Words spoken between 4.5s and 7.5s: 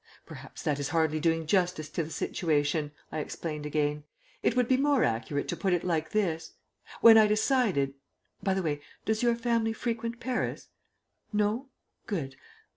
would be more accurate to put it like this. When I